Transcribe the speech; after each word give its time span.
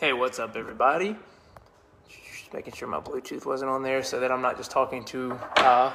Hey, 0.00 0.12
what's 0.12 0.38
up, 0.38 0.54
everybody? 0.54 1.16
Just 2.08 2.54
making 2.54 2.72
sure 2.74 2.86
my 2.86 3.00
Bluetooth 3.00 3.44
wasn't 3.44 3.72
on 3.72 3.82
there 3.82 4.04
so 4.04 4.20
that 4.20 4.30
I'm 4.30 4.40
not 4.40 4.56
just 4.56 4.70
talking 4.70 5.04
to 5.06 5.32
uh, 5.56 5.92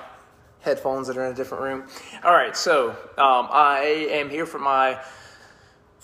headphones 0.60 1.08
that 1.08 1.16
are 1.16 1.24
in 1.26 1.32
a 1.32 1.36
different 1.36 1.64
room. 1.64 1.86
All 2.22 2.34
right, 2.34 2.54
so 2.54 2.90
um, 2.90 3.48
I 3.50 4.10
am 4.12 4.30
here 4.30 4.46
for 4.46 4.60
my 4.60 5.00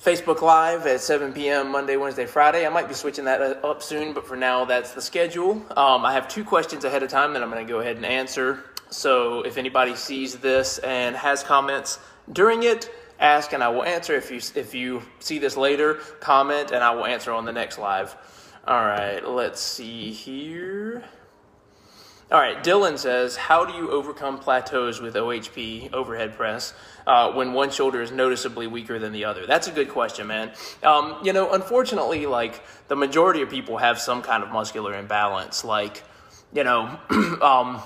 Facebook 0.02 0.42
Live 0.42 0.88
at 0.88 1.02
7 1.02 1.34
p.m. 1.34 1.74
Monday, 1.74 1.98
Wednesday, 1.98 2.26
Friday. 2.26 2.66
I 2.66 2.70
might 2.70 2.88
be 2.88 2.94
switching 2.94 3.26
that 3.26 3.42
up 3.66 3.84
soon, 3.84 4.14
but 4.14 4.26
for 4.26 4.38
now, 4.38 4.64
that's 4.64 4.94
the 4.94 5.02
schedule. 5.02 5.62
Um, 5.76 6.06
I 6.06 6.14
have 6.14 6.30
two 6.30 6.46
questions 6.46 6.86
ahead 6.86 7.04
of 7.04 7.10
time 7.10 7.34
that 7.34 7.44
I'm 7.44 7.52
going 7.52 7.68
to 7.68 7.70
go 7.70 7.82
ahead 7.82 7.98
and 7.98 8.06
answer. 8.06 8.64
So 8.90 9.42
if 9.42 9.58
anybody 9.58 9.98
sees 9.98 10.38
this 10.38 10.78
and 10.78 11.18
has 11.18 11.44
comments 11.44 12.00
during 12.32 12.64
it, 12.64 12.90
ask 13.20 13.54
and 13.54 13.64
I 13.64 13.70
will 13.70 13.84
answer. 13.84 14.16
If 14.16 14.32
you 14.32 14.38
if 14.56 14.74
you 14.74 15.02
see 15.20 15.40
this 15.40 15.58
later, 15.58 15.96
comment 16.20 16.72
and 16.72 16.84
I 16.84 16.92
will 16.92 17.06
answer 17.06 17.32
on 17.32 17.46
the 17.46 17.54
next 17.54 17.78
live. 17.78 18.16
All 18.68 18.86
right, 18.86 19.28
let's 19.28 19.62
see 19.62 20.12
here. 20.12 21.04
All 22.32 22.40
right, 22.40 22.64
Dylan 22.64 23.00
says, 23.00 23.36
How 23.36 23.66
do 23.66 23.74
you 23.74 23.90
overcome 23.90 24.38
plateaus 24.38 25.02
with 25.02 25.16
OHP 25.16 25.92
overhead 25.94 26.36
press 26.36 26.76
uh, 27.08 27.32
when 27.32 27.54
one 27.54 27.72
shoulder 27.72 28.04
is 28.04 28.12
noticeably 28.12 28.68
weaker 28.68 29.00
than 29.00 29.12
the 29.12 29.26
other? 29.26 29.48
That's 29.48 29.68
a 29.68 29.72
good 29.72 29.90
question, 29.90 30.28
man. 30.28 30.52
Um, 30.84 31.18
you 31.24 31.34
know, 31.34 31.52
unfortunately, 31.54 32.28
like 32.28 32.62
the 32.88 32.96
majority 32.96 33.42
of 33.42 33.50
people 33.50 33.78
have 33.78 34.00
some 34.00 34.22
kind 34.22 34.44
of 34.44 34.52
muscular 34.52 34.94
imbalance. 34.94 35.66
Like, 35.66 36.04
you 36.54 36.64
know, 36.64 37.00
um, 37.42 37.82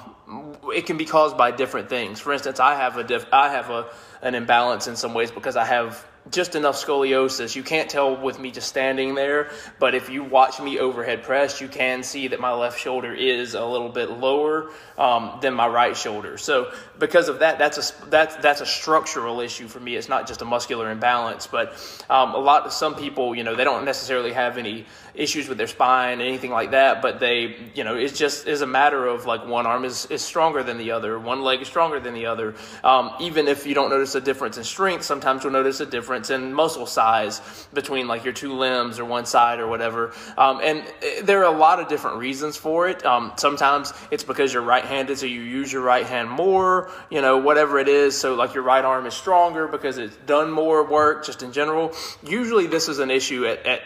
it 0.73 0.85
can 0.85 0.97
be 0.97 1.05
caused 1.05 1.37
by 1.37 1.51
different 1.51 1.89
things. 1.89 2.19
For 2.19 2.33
instance, 2.33 2.59
I 2.59 2.75
have 2.75 2.97
a 2.97 3.03
diff- 3.03 3.27
I 3.31 3.49
have 3.49 3.69
a 3.69 3.87
an 4.21 4.35
imbalance 4.35 4.87
in 4.87 4.95
some 4.95 5.13
ways 5.13 5.31
because 5.31 5.55
I 5.55 5.65
have 5.65 6.05
just 6.31 6.55
enough 6.55 6.75
scoliosis. 6.75 7.55
You 7.55 7.63
can't 7.63 7.89
tell 7.89 8.15
with 8.15 8.39
me 8.39 8.51
just 8.51 8.67
standing 8.67 9.15
there, 9.15 9.49
but 9.79 9.93
if 9.93 10.09
you 10.09 10.23
watch 10.23 10.59
me 10.59 10.79
overhead 10.79 11.23
press, 11.23 11.59
you 11.59 11.67
can 11.67 12.03
see 12.03 12.29
that 12.29 12.39
my 12.39 12.53
left 12.53 12.79
shoulder 12.79 13.13
is 13.13 13.53
a 13.53 13.65
little 13.65 13.89
bit 13.89 14.09
lower 14.09 14.71
um, 14.97 15.39
than 15.41 15.53
my 15.53 15.67
right 15.67 15.95
shoulder. 15.95 16.37
So 16.37 16.71
because 16.97 17.27
of 17.27 17.39
that, 17.39 17.59
that's 17.59 17.77
a 17.77 18.09
that's 18.09 18.35
that's 18.37 18.61
a 18.61 18.65
structural 18.65 19.41
issue 19.41 19.67
for 19.67 19.79
me. 19.79 19.95
It's 19.95 20.09
not 20.09 20.27
just 20.27 20.41
a 20.41 20.45
muscular 20.45 20.89
imbalance, 20.89 21.47
but 21.47 21.73
um, 22.09 22.33
a 22.33 22.39
lot 22.39 22.65
of 22.65 22.71
some 22.71 22.95
people, 22.95 23.35
you 23.35 23.43
know, 23.43 23.55
they 23.55 23.63
don't 23.63 23.85
necessarily 23.85 24.31
have 24.33 24.57
any 24.57 24.85
issues 25.13 25.47
with 25.47 25.57
their 25.57 25.67
spine, 25.67 26.21
anything 26.21 26.51
like 26.51 26.71
that, 26.71 27.01
but 27.01 27.19
they, 27.19 27.55
you 27.75 27.83
know, 27.83 27.95
it's 27.95 28.17
just 28.17 28.47
is 28.47 28.61
a 28.61 28.67
matter 28.67 29.05
of 29.05 29.25
like 29.25 29.45
one 29.45 29.67
arm 29.67 29.85
is, 29.85 30.07
is 30.07 30.23
stronger 30.23 30.63
than 30.63 30.77
the 30.77 30.91
other, 30.91 31.19
one 31.19 31.41
leg 31.43 31.61
is 31.61 31.67
stronger 31.67 31.99
than 31.99 32.13
the 32.13 32.25
other. 32.25 32.55
Um, 32.83 33.11
even 33.19 33.47
if 33.47 33.67
you 33.67 33.75
don't 33.75 33.89
notice 33.89 34.15
a 34.15 34.21
difference 34.21 34.57
in 34.57 34.63
strength, 34.63 35.03
sometimes 35.03 35.43
you'll 35.43 35.53
notice 35.53 35.79
a 35.81 35.85
difference 35.85 36.12
in 36.13 36.53
muscle 36.53 36.85
size 36.85 37.41
between 37.73 38.07
like 38.07 38.23
your 38.23 38.33
two 38.33 38.53
limbs 38.53 38.99
or 38.99 39.05
one 39.05 39.25
side 39.25 39.59
or 39.59 39.67
whatever. 39.67 40.13
Um, 40.37 40.59
and 40.63 40.79
eh, 41.01 41.21
there 41.23 41.39
are 41.43 41.53
a 41.53 41.57
lot 41.57 41.79
of 41.79 41.87
different 41.87 42.17
reasons 42.17 42.57
for 42.57 42.87
it. 42.87 43.05
Um, 43.05 43.33
sometimes 43.37 43.93
it's 44.11 44.23
because 44.23 44.53
you're 44.53 44.63
right-handed, 44.63 45.17
so 45.17 45.25
you 45.25 45.41
use 45.41 45.71
your 45.71 45.81
right 45.81 46.05
hand 46.05 46.29
more, 46.29 46.91
you 47.09 47.21
know, 47.21 47.37
whatever 47.37 47.79
it 47.79 47.87
is. 47.87 48.17
So 48.17 48.35
like 48.35 48.53
your 48.53 48.63
right 48.63 48.83
arm 48.83 49.05
is 49.05 49.13
stronger 49.13 49.67
because 49.67 49.97
it's 49.97 50.15
done 50.25 50.51
more 50.51 50.83
work 50.83 51.25
just 51.25 51.43
in 51.43 51.51
general. 51.51 51.93
Usually 52.23 52.67
this 52.67 52.89
is 52.89 52.99
an 52.99 53.11
issue 53.11 53.45
at, 53.45 53.65
at 53.65 53.81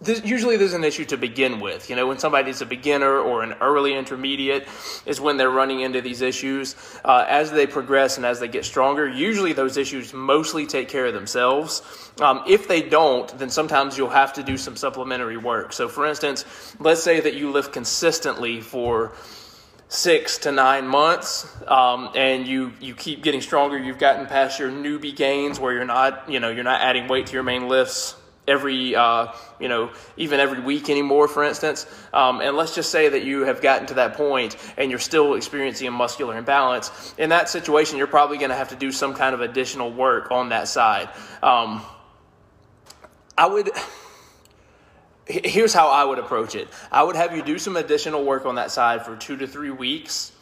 this, 0.00 0.24
usually 0.24 0.56
there's 0.56 0.72
an 0.74 0.84
issue 0.84 1.04
to 1.06 1.16
begin 1.16 1.60
with. 1.60 1.88
You 1.88 1.96
know, 1.96 2.06
when 2.06 2.18
somebody's 2.18 2.60
a 2.60 2.66
beginner 2.66 3.18
or 3.18 3.42
an 3.42 3.54
early 3.60 3.94
intermediate 3.94 4.66
is 5.06 5.20
when 5.20 5.36
they're 5.36 5.50
running 5.50 5.80
into 5.80 6.00
these 6.00 6.20
issues. 6.20 6.74
Uh, 7.04 7.24
as 7.28 7.50
they 7.50 7.66
progress 7.66 8.16
and 8.16 8.26
as 8.26 8.40
they 8.40 8.48
get 8.48 8.64
stronger, 8.64 9.08
usually 9.08 9.52
those 9.52 9.76
issues 9.76 10.12
mostly 10.12 10.66
take 10.66 10.88
care 10.88 11.06
of 11.06 11.14
themselves. 11.14 11.61
Um, 12.20 12.42
if 12.46 12.68
they 12.68 12.82
don't, 12.82 13.36
then 13.38 13.50
sometimes 13.50 13.96
you'll 13.96 14.10
have 14.10 14.32
to 14.34 14.42
do 14.42 14.56
some 14.56 14.76
supplementary 14.76 15.36
work. 15.36 15.72
So, 15.72 15.88
for 15.88 16.06
instance, 16.06 16.44
let's 16.78 17.02
say 17.02 17.20
that 17.20 17.34
you 17.34 17.50
lift 17.50 17.72
consistently 17.72 18.60
for 18.60 19.12
six 19.88 20.38
to 20.38 20.52
nine 20.52 20.86
months 20.86 21.46
um, 21.68 22.10
and 22.14 22.46
you 22.46 22.72
you 22.80 22.94
keep 22.94 23.22
getting 23.22 23.40
stronger. 23.40 23.78
You've 23.78 23.98
gotten 23.98 24.26
past 24.26 24.58
your 24.58 24.70
newbie 24.70 25.14
gains 25.14 25.60
where 25.60 25.72
you're 25.74 25.84
not 25.84 26.30
you 26.30 26.40
know 26.40 26.50
you're 26.50 26.64
not 26.64 26.80
adding 26.80 27.08
weight 27.08 27.26
to 27.26 27.32
your 27.34 27.42
main 27.42 27.68
lifts 27.68 28.16
every 28.46 28.94
uh, 28.94 29.28
you 29.60 29.68
know 29.68 29.90
even 30.16 30.40
every 30.40 30.60
week 30.60 30.90
anymore 30.90 31.28
for 31.28 31.44
instance. 31.44 31.86
Um, 32.12 32.40
and 32.40 32.56
let's 32.56 32.74
just 32.74 32.90
say 32.90 33.08
that 33.08 33.24
you 33.24 33.42
have 33.42 33.60
gotten 33.60 33.86
to 33.88 33.94
that 33.94 34.14
point 34.14 34.56
and 34.76 34.90
you're 34.90 35.00
still 35.00 35.34
experiencing 35.34 35.86
a 35.86 35.90
muscular 35.90 36.36
imbalance. 36.36 37.14
In 37.18 37.30
that 37.30 37.48
situation 37.48 37.98
you're 37.98 38.06
probably 38.06 38.38
going 38.38 38.50
to 38.50 38.56
have 38.56 38.68
to 38.70 38.76
do 38.76 38.90
some 38.92 39.14
kind 39.14 39.34
of 39.34 39.40
additional 39.40 39.92
work 39.92 40.30
on 40.30 40.50
that 40.50 40.68
side. 40.68 41.08
Um, 41.42 41.82
i 43.38 43.46
would 43.46 43.70
here's 45.26 45.72
how 45.72 45.88
i 45.88 46.04
would 46.04 46.18
approach 46.18 46.54
it. 46.54 46.68
I 46.90 47.02
would 47.02 47.16
have 47.16 47.36
you 47.36 47.42
do 47.42 47.58
some 47.58 47.76
additional 47.76 48.24
work 48.24 48.44
on 48.44 48.56
that 48.56 48.70
side 48.70 49.04
for 49.04 49.16
two 49.16 49.36
to 49.36 49.46
three 49.46 49.70
weeks 49.70 50.32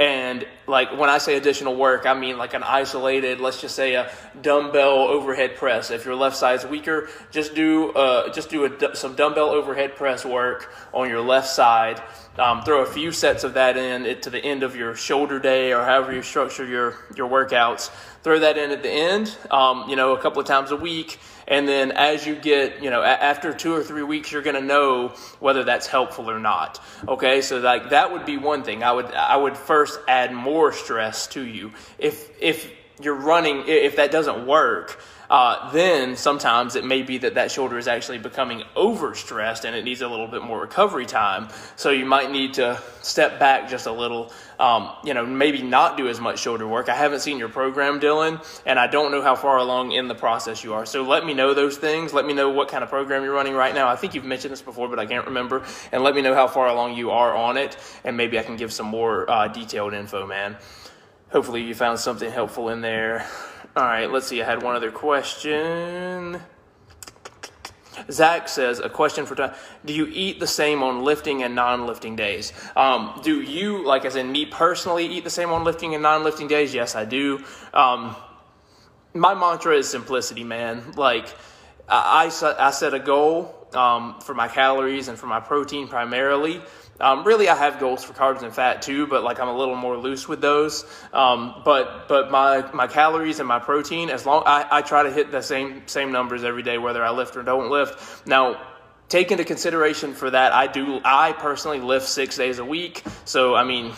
and 0.00 0.46
like 0.66 0.98
when 0.98 1.10
I 1.10 1.18
say 1.18 1.36
additional 1.36 1.76
work, 1.76 2.06
I 2.06 2.14
mean 2.14 2.38
like 2.38 2.54
an 2.54 2.62
isolated, 2.62 3.38
let's 3.38 3.60
just 3.60 3.76
say 3.76 3.96
a 3.96 4.10
dumbbell 4.40 5.00
overhead 5.00 5.56
press. 5.56 5.90
If 5.90 6.06
your 6.06 6.14
left 6.14 6.36
side's 6.36 6.64
weaker, 6.64 7.10
just 7.30 7.54
do 7.54 7.90
uh, 7.90 8.32
just 8.32 8.48
do 8.48 8.64
a, 8.64 8.96
some 8.96 9.14
dumbbell 9.14 9.50
overhead 9.50 9.96
press 9.96 10.24
work 10.24 10.72
on 10.94 11.10
your 11.10 11.20
left 11.20 11.48
side. 11.48 12.02
Um, 12.38 12.62
throw 12.62 12.80
a 12.80 12.86
few 12.86 13.12
sets 13.12 13.44
of 13.44 13.54
that 13.54 13.76
in 13.76 14.06
it 14.06 14.22
to 14.22 14.30
the 14.30 14.42
end 14.42 14.62
of 14.62 14.74
your 14.74 14.94
shoulder 14.94 15.38
day 15.38 15.74
or 15.74 15.84
however 15.84 16.14
you 16.14 16.22
structure 16.22 16.64
your 16.64 16.96
your 17.14 17.28
workouts. 17.28 17.90
Throw 18.22 18.38
that 18.40 18.58
in 18.58 18.70
at 18.70 18.82
the 18.82 18.90
end, 18.90 19.34
um, 19.50 19.88
you 19.88 19.96
know, 19.96 20.14
a 20.14 20.20
couple 20.20 20.40
of 20.40 20.46
times 20.46 20.70
a 20.72 20.76
week, 20.76 21.18
and 21.48 21.66
then 21.66 21.90
as 21.90 22.26
you 22.26 22.34
get, 22.34 22.82
you 22.82 22.90
know, 22.90 23.02
after 23.02 23.54
two 23.54 23.72
or 23.72 23.82
three 23.82 24.02
weeks, 24.02 24.30
you're 24.30 24.42
going 24.42 24.56
to 24.56 24.62
know 24.62 25.08
whether 25.38 25.64
that's 25.64 25.86
helpful 25.86 26.30
or 26.30 26.38
not. 26.38 26.80
Okay, 27.08 27.40
so 27.40 27.58
like 27.58 27.90
that 27.90 28.12
would 28.12 28.26
be 28.26 28.36
one 28.36 28.62
thing. 28.62 28.84
I 28.84 28.92
would 28.92 29.06
I 29.06 29.36
would 29.36 29.56
first 29.56 29.98
add 30.06 30.34
more 30.34 30.72
stress 30.72 31.26
to 31.28 31.44
you 31.44 31.72
if 31.98 32.30
if 32.40 32.70
you're 33.00 33.14
running 33.14 33.64
if 33.66 33.96
that 33.96 34.10
doesn't 34.10 34.46
work 34.46 35.00
uh, 35.30 35.70
then 35.70 36.16
sometimes 36.16 36.74
it 36.74 36.84
may 36.84 37.02
be 37.02 37.18
that 37.18 37.34
that 37.34 37.52
shoulder 37.52 37.78
is 37.78 37.86
actually 37.86 38.18
becoming 38.18 38.64
overstressed 38.76 39.64
and 39.64 39.76
it 39.76 39.84
needs 39.84 40.00
a 40.00 40.08
little 40.08 40.26
bit 40.26 40.42
more 40.42 40.60
recovery 40.60 41.06
time. 41.06 41.48
So 41.76 41.90
you 41.90 42.04
might 42.04 42.32
need 42.32 42.54
to 42.54 42.82
step 43.00 43.38
back 43.38 43.68
just 43.68 43.86
a 43.86 43.92
little. 43.92 44.32
Um, 44.58 44.90
you 45.04 45.14
know, 45.14 45.24
maybe 45.24 45.62
not 45.62 45.96
do 45.96 46.08
as 46.08 46.20
much 46.20 46.40
shoulder 46.40 46.66
work. 46.66 46.88
I 46.88 46.96
haven't 46.96 47.20
seen 47.20 47.38
your 47.38 47.48
program, 47.48 48.00
Dylan, 48.00 48.44
and 48.66 48.78
I 48.78 48.88
don't 48.88 49.12
know 49.12 49.22
how 49.22 49.36
far 49.36 49.56
along 49.56 49.92
in 49.92 50.08
the 50.08 50.16
process 50.16 50.64
you 50.64 50.74
are. 50.74 50.84
So 50.84 51.04
let 51.04 51.24
me 51.24 51.32
know 51.32 51.54
those 51.54 51.78
things. 51.78 52.12
Let 52.12 52.26
me 52.26 52.34
know 52.34 52.50
what 52.50 52.68
kind 52.68 52.82
of 52.82 52.90
program 52.90 53.22
you're 53.22 53.32
running 53.32 53.54
right 53.54 53.74
now. 53.74 53.88
I 53.88 53.94
think 53.94 54.14
you've 54.14 54.24
mentioned 54.24 54.52
this 54.52 54.62
before, 54.62 54.88
but 54.88 54.98
I 54.98 55.06
can't 55.06 55.26
remember. 55.26 55.64
And 55.92 56.02
let 56.02 56.14
me 56.16 56.22
know 56.22 56.34
how 56.34 56.48
far 56.48 56.66
along 56.66 56.96
you 56.96 57.12
are 57.12 57.34
on 57.34 57.56
it, 57.56 57.76
and 58.04 58.16
maybe 58.16 58.36
I 58.38 58.42
can 58.42 58.56
give 58.56 58.72
some 58.72 58.86
more 58.86 59.30
uh, 59.30 59.46
detailed 59.48 59.94
info, 59.94 60.26
man. 60.26 60.56
Hopefully, 61.30 61.62
you 61.62 61.74
found 61.74 62.00
something 62.00 62.30
helpful 62.30 62.70
in 62.70 62.80
there. 62.80 63.26
All 63.76 63.84
right, 63.84 64.10
let's 64.10 64.26
see. 64.26 64.42
I 64.42 64.44
had 64.44 64.64
one 64.64 64.74
other 64.74 64.90
question. 64.90 66.40
Zach 68.10 68.48
says, 68.48 68.80
a 68.80 68.88
question 68.88 69.26
for 69.26 69.36
time. 69.36 69.54
Do 69.84 69.92
you 69.92 70.08
eat 70.10 70.40
the 70.40 70.46
same 70.46 70.82
on 70.82 71.04
lifting 71.04 71.44
and 71.44 71.54
non 71.54 71.86
lifting 71.86 72.16
days? 72.16 72.52
Um, 72.74 73.20
do 73.22 73.40
you, 73.40 73.84
like 73.86 74.04
as 74.04 74.16
in 74.16 74.32
me 74.32 74.46
personally, 74.46 75.06
eat 75.06 75.22
the 75.22 75.30
same 75.30 75.50
on 75.50 75.62
lifting 75.62 75.94
and 75.94 76.02
non 76.02 76.24
lifting 76.24 76.48
days? 76.48 76.74
Yes, 76.74 76.96
I 76.96 77.04
do. 77.04 77.44
Um, 77.72 78.16
my 79.14 79.34
mantra 79.34 79.76
is 79.76 79.88
simplicity, 79.88 80.42
man. 80.42 80.92
Like, 80.92 81.32
I, 81.88 82.26
I 82.58 82.70
set 82.70 82.94
a 82.94 82.98
goal 82.98 83.68
um, 83.74 84.20
for 84.20 84.34
my 84.34 84.48
calories 84.48 85.06
and 85.06 85.16
for 85.16 85.26
my 85.26 85.40
protein 85.40 85.86
primarily. 85.86 86.60
Um, 87.00 87.24
really, 87.24 87.48
I 87.48 87.54
have 87.54 87.80
goals 87.80 88.04
for 88.04 88.12
carbs 88.12 88.42
and 88.42 88.54
fat 88.54 88.82
too, 88.82 89.06
but 89.06 89.24
like 89.24 89.40
I'm 89.40 89.48
a 89.48 89.56
little 89.56 89.76
more 89.76 89.96
loose 89.96 90.28
with 90.28 90.40
those. 90.40 90.84
Um, 91.12 91.62
but 91.64 92.08
but 92.08 92.30
my 92.30 92.70
my 92.72 92.86
calories 92.86 93.38
and 93.38 93.48
my 93.48 93.58
protein, 93.58 94.10
as 94.10 94.26
long 94.26 94.42
I, 94.46 94.66
I 94.70 94.82
try 94.82 95.02
to 95.02 95.10
hit 95.10 95.30
the 95.30 95.42
same 95.42 95.82
same 95.86 96.12
numbers 96.12 96.44
every 96.44 96.62
day, 96.62 96.78
whether 96.78 97.02
I 97.02 97.10
lift 97.10 97.36
or 97.36 97.42
don't 97.42 97.70
lift. 97.70 98.26
Now, 98.26 98.60
take 99.08 99.30
into 99.32 99.44
consideration 99.44 100.14
for 100.14 100.30
that, 100.30 100.52
I 100.52 100.66
do 100.66 101.00
I 101.04 101.32
personally 101.32 101.80
lift 101.80 102.06
six 102.06 102.36
days 102.36 102.58
a 102.58 102.64
week. 102.64 103.02
So 103.24 103.54
I 103.54 103.64
mean, 103.64 103.92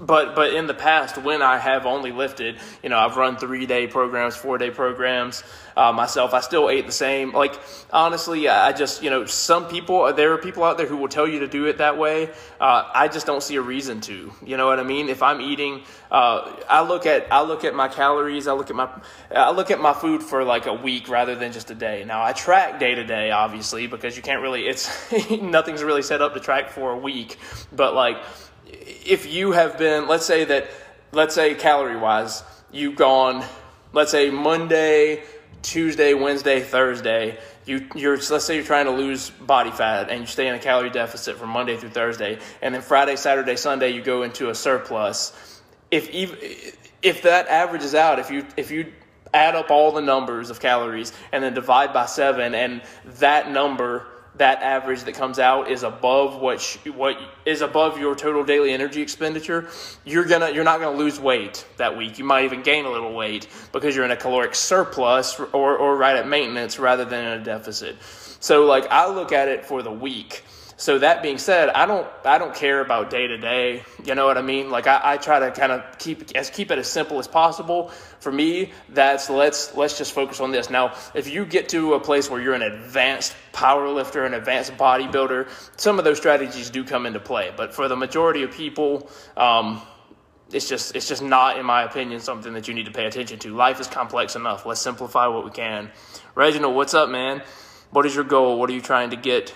but 0.00 0.36
but 0.36 0.54
in 0.54 0.66
the 0.66 0.74
past 0.74 1.18
when 1.18 1.42
i 1.42 1.58
have 1.58 1.84
only 1.84 2.12
lifted 2.12 2.56
you 2.82 2.88
know 2.88 2.98
i've 2.98 3.16
run 3.16 3.36
three 3.36 3.66
day 3.66 3.86
programs 3.86 4.36
four 4.36 4.56
day 4.56 4.70
programs 4.70 5.42
uh, 5.76 5.92
myself 5.92 6.34
i 6.34 6.40
still 6.40 6.68
ate 6.68 6.86
the 6.86 6.92
same. 6.92 7.32
Like 7.32 7.58
honestly 7.92 8.48
i 8.48 8.72
just 8.72 9.02
you 9.02 9.10
know 9.10 9.26
some 9.26 9.68
people 9.68 10.12
there 10.12 10.32
are 10.32 10.38
people 10.38 10.64
out 10.64 10.76
there 10.76 10.86
who 10.86 10.96
will 10.96 11.08
tell 11.08 11.28
you 11.28 11.40
to 11.40 11.48
do 11.48 11.66
it 11.66 11.78
that 11.78 11.96
way. 11.96 12.30
Uh, 12.60 12.90
i 12.94 13.08
just 13.08 13.26
don't 13.26 13.42
see 13.42 13.56
a 13.56 13.62
reason 13.62 14.00
to 14.02 14.32
you 14.44 14.56
know 14.56 14.66
what 14.66 14.80
i 14.80 14.82
mean? 14.82 15.08
If 15.08 15.22
i'm 15.22 15.40
eating 15.40 15.82
uh, 16.10 16.52
i 16.68 16.82
look 16.82 17.06
at 17.06 17.32
i 17.32 17.42
look 17.42 17.64
at 17.64 17.74
my 17.74 17.88
calories 17.88 18.48
i 18.48 18.52
look 18.52 18.70
at 18.70 18.76
my 18.76 18.88
i 19.34 19.50
look 19.50 19.70
at 19.70 19.80
my 19.80 19.92
food 19.92 20.22
for 20.22 20.44
like 20.44 20.66
a 20.66 20.74
week 20.74 21.08
rather 21.08 21.34
than 21.34 21.52
just 21.52 21.70
a 21.70 21.74
day. 21.74 22.04
Now 22.04 22.22
i 22.22 22.32
track 22.32 22.80
day 22.80 22.94
to 22.94 23.04
day 23.04 23.30
obviously 23.30 23.86
because 23.86 24.16
you 24.16 24.22
can't 24.22 24.42
really 24.42 24.66
it's 24.66 24.90
nothing's 25.30 25.82
really 25.82 26.02
set 26.02 26.20
up 26.20 26.34
to 26.34 26.40
track 26.40 26.70
for 26.70 26.92
a 26.92 26.98
week. 26.98 27.36
But 27.72 27.94
like 27.94 28.16
if 28.68 29.26
you 29.26 29.52
have 29.52 29.78
been, 29.78 30.06
let's 30.06 30.26
say 30.26 30.44
that, 30.44 30.68
let's 31.12 31.34
say 31.34 31.54
calorie 31.54 31.96
wise, 31.96 32.42
you've 32.70 32.96
gone, 32.96 33.44
let's 33.92 34.10
say 34.10 34.30
Monday, 34.30 35.22
Tuesday, 35.62 36.14
Wednesday, 36.14 36.60
Thursday, 36.60 37.38
you 37.64 37.86
you're 37.94 38.16
let's 38.16 38.44
say 38.44 38.56
you're 38.56 38.64
trying 38.64 38.86
to 38.86 38.92
lose 38.92 39.30
body 39.30 39.70
fat 39.70 40.08
and 40.08 40.20
you 40.20 40.26
stay 40.26 40.48
in 40.48 40.54
a 40.54 40.58
calorie 40.58 40.90
deficit 40.90 41.36
from 41.36 41.50
Monday 41.50 41.76
through 41.76 41.90
Thursday, 41.90 42.38
and 42.62 42.74
then 42.74 42.80
Friday, 42.82 43.16
Saturday, 43.16 43.56
Sunday 43.56 43.90
you 43.90 44.02
go 44.02 44.22
into 44.22 44.48
a 44.50 44.54
surplus. 44.54 45.60
If 45.90 46.08
if 47.02 47.22
that 47.22 47.48
averages 47.48 47.94
out, 47.94 48.18
if 48.18 48.30
you 48.30 48.46
if 48.56 48.70
you 48.70 48.92
add 49.34 49.54
up 49.54 49.70
all 49.70 49.92
the 49.92 50.00
numbers 50.00 50.48
of 50.48 50.60
calories 50.60 51.12
and 51.32 51.44
then 51.44 51.52
divide 51.52 51.92
by 51.92 52.06
seven, 52.06 52.54
and 52.54 52.82
that 53.04 53.50
number 53.50 54.06
that 54.38 54.62
average 54.62 55.02
that 55.04 55.14
comes 55.14 55.38
out 55.38 55.70
is 55.70 55.82
above 55.82 56.40
what 56.40 56.60
sh- 56.60 56.78
what 56.94 57.18
is 57.44 57.60
above 57.60 57.98
your 57.98 58.14
total 58.14 58.44
daily 58.44 58.72
energy 58.72 59.02
expenditure, 59.02 59.68
you're 60.04 60.24
gonna 60.24 60.50
you're 60.50 60.64
not 60.64 60.80
gonna 60.80 60.96
lose 60.96 61.20
weight 61.20 61.66
that 61.76 61.96
week. 61.96 62.18
You 62.18 62.24
might 62.24 62.44
even 62.44 62.62
gain 62.62 62.84
a 62.84 62.90
little 62.90 63.14
weight 63.14 63.48
because 63.72 63.94
you're 63.94 64.04
in 64.04 64.10
a 64.10 64.16
caloric 64.16 64.54
surplus 64.54 65.38
or 65.38 65.76
or 65.76 65.96
right 65.96 66.16
at 66.16 66.26
maintenance 66.26 66.78
rather 66.78 67.04
than 67.04 67.24
in 67.24 67.40
a 67.40 67.44
deficit. 67.44 67.96
So 68.40 68.64
like 68.64 68.86
I 68.90 69.08
look 69.08 69.32
at 69.32 69.48
it 69.48 69.64
for 69.64 69.82
the 69.82 69.92
week. 69.92 70.44
So 70.80 71.00
that 71.00 71.24
being 71.24 71.38
said, 71.38 71.70
I 71.70 71.86
don't 71.86 72.06
I 72.24 72.38
don't 72.38 72.54
care 72.54 72.80
about 72.80 73.10
day 73.10 73.26
to 73.26 73.36
day. 73.36 73.82
You 74.04 74.14
know 74.14 74.26
what 74.26 74.38
I 74.38 74.42
mean? 74.42 74.70
Like 74.70 74.86
I, 74.86 75.00
I 75.02 75.16
try 75.16 75.40
to 75.40 75.50
kind 75.50 75.72
of 75.72 75.98
keep 75.98 76.30
as 76.36 76.50
keep 76.50 76.70
it 76.70 76.78
as 76.78 76.88
simple 76.88 77.18
as 77.18 77.26
possible. 77.26 77.88
For 78.20 78.30
me, 78.30 78.70
that's 78.88 79.28
let's 79.28 79.74
let's 79.74 79.98
just 79.98 80.12
focus 80.12 80.38
on 80.38 80.52
this. 80.52 80.70
Now, 80.70 80.94
if 81.14 81.28
you 81.28 81.44
get 81.44 81.68
to 81.70 81.94
a 81.94 82.00
place 82.00 82.30
where 82.30 82.40
you're 82.40 82.54
an 82.54 82.62
advanced 82.62 83.34
power 83.52 83.88
lifter, 83.88 84.24
an 84.24 84.34
advanced 84.34 84.76
bodybuilder, 84.76 85.48
some 85.76 85.98
of 85.98 86.04
those 86.04 86.18
strategies 86.18 86.70
do 86.70 86.84
come 86.84 87.06
into 87.06 87.18
play. 87.18 87.52
But 87.56 87.74
for 87.74 87.88
the 87.88 87.96
majority 87.96 88.44
of 88.44 88.52
people, 88.52 89.10
um, 89.36 89.82
it's 90.52 90.68
just 90.68 90.94
it's 90.94 91.08
just 91.08 91.22
not, 91.22 91.58
in 91.58 91.66
my 91.66 91.82
opinion, 91.82 92.20
something 92.20 92.52
that 92.52 92.68
you 92.68 92.74
need 92.74 92.86
to 92.86 92.92
pay 92.92 93.06
attention 93.06 93.40
to. 93.40 93.52
Life 93.52 93.80
is 93.80 93.88
complex 93.88 94.36
enough. 94.36 94.64
Let's 94.64 94.80
simplify 94.80 95.26
what 95.26 95.44
we 95.44 95.50
can. 95.50 95.90
Reginald, 96.36 96.76
what's 96.76 96.94
up, 96.94 97.10
man? 97.10 97.42
What 97.90 98.06
is 98.06 98.14
your 98.14 98.22
goal? 98.22 98.60
What 98.60 98.70
are 98.70 98.74
you 98.74 98.80
trying 98.80 99.10
to 99.10 99.16
get 99.16 99.52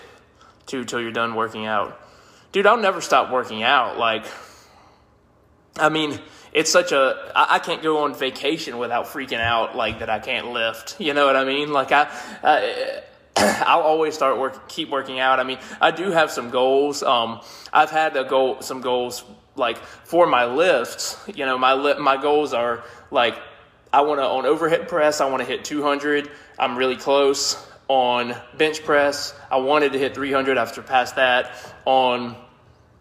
to 0.67 0.85
till 0.85 1.01
you're 1.01 1.11
done 1.11 1.35
working 1.35 1.65
out. 1.65 1.99
Dude, 2.51 2.65
I'll 2.65 2.77
never 2.77 3.01
stop 3.01 3.31
working 3.31 3.63
out. 3.63 3.97
Like, 3.97 4.25
I 5.77 5.89
mean, 5.89 6.19
it's 6.53 6.71
such 6.71 6.91
a 6.91 7.31
I, 7.35 7.55
I 7.55 7.59
can't 7.59 7.81
go 7.81 8.03
on 8.03 8.13
vacation 8.13 8.77
without 8.77 9.05
freaking 9.05 9.39
out 9.39 9.75
like 9.75 9.99
that 9.99 10.09
I 10.09 10.19
can't 10.19 10.51
lift. 10.51 10.99
You 10.99 11.13
know 11.13 11.25
what 11.25 11.35
I 11.35 11.43
mean? 11.43 11.71
Like 11.71 11.91
I. 11.91 12.09
I 12.43 13.03
I'll 13.35 13.81
always 13.81 14.13
start 14.13 14.37
work, 14.37 14.69
keep 14.69 14.89
working 14.89 15.19
out. 15.19 15.39
I 15.39 15.43
mean, 15.43 15.57
I 15.81 15.89
do 15.89 16.11
have 16.11 16.29
some 16.29 16.51
goals. 16.51 17.01
Um, 17.01 17.41
I've 17.73 17.89
had 17.89 18.15
a 18.15 18.23
goal, 18.23 18.61
some 18.61 18.81
goals 18.81 19.23
like 19.55 19.77
for 19.77 20.27
my 20.27 20.45
lifts. 20.45 21.17
You 21.33 21.47
know, 21.47 21.57
my 21.57 21.73
li- 21.73 21.99
my 21.99 22.21
goals 22.21 22.53
are 22.53 22.83
like 23.09 23.35
I 23.91 24.01
want 24.01 24.19
to 24.19 24.25
on 24.25 24.45
overhead 24.45 24.87
press. 24.87 25.19
I 25.19 25.29
want 25.29 25.41
to 25.41 25.47
hit 25.47 25.65
200. 25.65 26.29
I'm 26.59 26.77
really 26.77 26.95
close 26.95 27.55
on 27.87 28.35
bench 28.57 28.83
press. 28.83 29.33
I 29.51 29.57
wanted 29.57 29.93
to 29.93 29.99
hit 29.99 30.15
300. 30.15 30.57
I've 30.57 30.73
surpassed 30.73 31.15
that. 31.15 31.51
On 31.85 32.35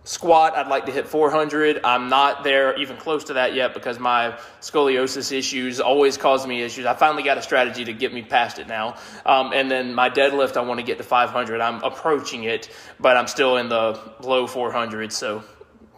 squat, 0.05 0.57
I'd 0.57 0.69
like 0.69 0.87
to 0.87 0.93
hit 0.93 1.07
400. 1.07 1.81
I'm 1.85 2.09
not 2.09 2.43
there 2.43 2.77
even 2.79 2.97
close 2.97 3.25
to 3.25 3.35
that 3.35 3.55
yet 3.55 3.73
because 3.75 3.99
my 3.99 4.37
scoliosis 4.61 5.31
issues 5.31 5.81
always 5.81 6.17
cause 6.17 6.47
me 6.47 6.63
issues. 6.63 6.87
I 6.87 6.95
finally 6.95 7.23
got 7.23 7.39
a 7.39 7.43
strategy 7.43 7.85
to 7.85 7.93
get 7.93 8.13
me 8.13 8.23
past 8.23 8.59
it 8.59 8.67
now. 8.67 8.97
Um, 9.25 9.53
and 9.53 9.71
then 9.71 9.95
my 9.95 10.11
deadlift, 10.11 10.57
I 10.57 10.63
want 10.63 10.81
to 10.81 10.87
get 10.87 10.99
to 10.99 11.05
500. 11.05 11.61
I'm 11.61 11.83
approaching 11.85 12.45
it, 12.45 12.69
but 12.99 13.17
I'm 13.17 13.29
still 13.29 13.57
in 13.59 13.69
the 13.69 14.01
low 14.21 14.47
400s. 14.47 15.13
So 15.13 15.45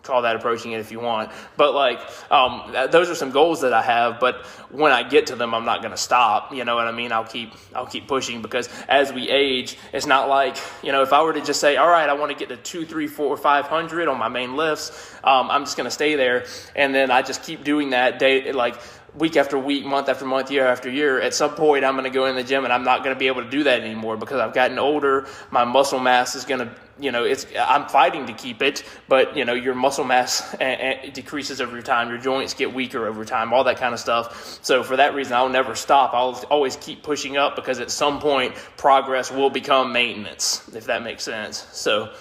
call 0.05 0.23
that 0.23 0.37
approaching 0.37 0.73
it 0.73 0.81
if 0.81 0.93
you 0.93 1.01
want. 1.01 1.31
But 1.57 1.75
like, 1.75 2.01
um, 2.31 2.75
those 2.91 3.11
are 3.11 3.15
some 3.15 3.31
goals 3.31 3.63
that 3.63 3.73
I 3.73 3.83
have. 3.83 4.21
But 4.21 4.45
when 4.71 4.93
I 4.93 5.03
get 5.03 5.29
to 5.29 5.37
them, 5.37 5.55
I'm 5.55 5.65
not 5.65 5.81
going 5.81 5.91
to 5.93 5.97
stop. 5.97 6.53
You 6.53 6.65
know 6.65 6.77
what 6.77 6.87
I 6.87 6.93
mean? 6.93 7.13
I'll 7.13 7.25
keep, 7.25 7.53
I'll 7.75 7.87
keep 7.87 8.07
pushing 8.07 8.43
because 8.43 8.69
as 8.89 9.13
we 9.13 9.29
age, 9.29 9.79
it's 9.93 10.07
not 10.07 10.29
like 10.29 10.57
you 10.83 10.93
know 10.93 11.03
if 11.03 11.13
I 11.13 11.23
were 11.23 11.33
to 11.33 11.41
just 11.41 11.61
say, 11.61 11.77
all 11.77 11.89
right, 11.89 12.09
I 12.09 12.15
want 12.15 12.33
to 12.33 12.39
get 12.39 12.49
to 12.51 12.57
two, 12.57 12.85
three, 12.85 13.07
four, 13.07 13.37
five 13.37 13.67
hundred 13.67 14.09
on 14.09 14.19
my 14.19 14.29
main 14.29 14.57
lifts, 14.57 15.15
um, 15.25 15.51
I'm 15.51 15.65
just 15.65 15.77
going 15.77 15.87
to 15.87 15.91
stay 15.95 16.15
there, 16.17 16.47
and 16.77 16.95
then 16.95 17.11
I 17.11 17.23
just 17.23 17.43
keep 17.43 17.65
doing 17.65 17.91
that 17.91 18.19
day 18.19 18.53
like 18.53 18.77
week 19.17 19.37
after 19.37 19.59
week, 19.59 19.85
month 19.85 20.09
after 20.09 20.25
month, 20.25 20.51
year 20.51 20.67
after 20.67 20.91
year, 20.91 21.21
at 21.21 21.35
some 21.35 21.55
point 21.55 21.85
I'm 21.85 21.95
going 21.95 22.05
to 22.05 22.11
go 22.11 22.27
in 22.27 22.35
the 22.35 22.43
gym 22.43 22.65
and 22.65 22.73
I'm 22.73 22.83
not 22.85 23.05
going 23.05 23.15
to 23.15 23.19
be 23.19 23.29
able 23.29 23.43
to 23.45 23.51
do 23.51 23.63
that 23.65 23.81
anymore 23.81 24.17
because 24.17 24.41
I've 24.41 24.55
gotten 24.55 24.79
older. 24.79 25.27
My 25.51 25.65
muscle 25.65 26.01
mass 26.01 26.35
is 26.35 26.45
going 26.45 26.61
to, 26.61 26.75
you 26.99 27.13
know, 27.13 27.25
it's 27.25 27.47
I'm 27.59 27.89
fighting 27.89 28.27
to 28.27 28.33
keep 28.33 28.61
it, 28.63 28.85
but 29.09 29.37
you 29.37 29.45
know, 29.45 29.55
your 29.55 29.75
muscle 29.75 30.05
mass 30.05 30.55
a- 30.55 30.57
a- 30.61 30.65
eh, 30.65 31.01
eh, 31.05 31.11
decreases 31.11 31.61
over 31.61 31.81
time. 31.81 32.09
Your 32.09 32.19
joints 32.19 32.55
get 32.55 32.75
weaker 32.75 33.07
over 33.07 33.25
time, 33.25 33.53
all 33.53 33.65
that 33.65 33.77
kind 33.77 33.95
of 33.95 34.01
stuff. 34.01 34.59
So 34.63 34.83
for 34.83 34.97
that 34.97 35.15
reason, 35.15 35.35
I'll 35.35 35.49
never 35.49 35.75
stop. 35.75 36.13
I'll 36.13 36.43
always 36.51 36.77
keep 36.77 37.03
pushing 37.03 37.37
up 37.37 37.57
because 37.57 37.81
at 37.81 37.91
some 37.91 38.19
point, 38.21 38.55
progress 38.77 39.31
will 39.31 39.51
become 39.51 39.93
maintenance, 39.93 40.69
if 40.75 40.87
that 40.87 41.03
makes 41.03 41.23
sense. 41.23 41.67
So 41.73 42.13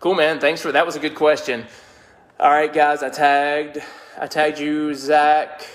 cool, 0.00 0.14
man. 0.14 0.40
Thanks 0.40 0.60
for 0.60 0.72
that. 0.72 0.84
Was 0.84 0.96
a 0.96 1.00
good 1.00 1.14
question. 1.14 1.66
All 2.38 2.50
right, 2.50 2.72
guys. 2.72 3.02
I 3.02 3.08
tagged 3.08 3.78
I 4.20 4.26
tagged 4.26 4.58
you, 4.60 4.94
Zach. 4.94 5.66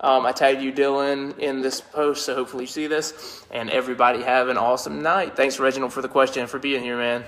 Um, 0.00 0.26
I 0.26 0.32
tagged 0.32 0.62
you, 0.62 0.72
Dylan, 0.72 1.38
in 1.38 1.60
this 1.60 1.80
post, 1.80 2.24
so 2.24 2.34
hopefully 2.34 2.64
you 2.64 2.68
see 2.68 2.86
this. 2.86 3.44
And 3.50 3.68
everybody 3.68 4.22
have 4.22 4.48
an 4.48 4.56
awesome 4.56 5.02
night. 5.02 5.36
Thanks, 5.36 5.58
Reginald, 5.58 5.92
for 5.92 6.02
the 6.02 6.08
question 6.08 6.42
and 6.42 6.50
for 6.50 6.58
being 6.58 6.82
here, 6.82 6.96
man. 6.96 7.24